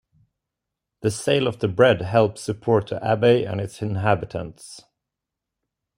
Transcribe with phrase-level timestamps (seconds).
[1.01, 4.81] The sale of the bread helps support the abbey and its inhabitants.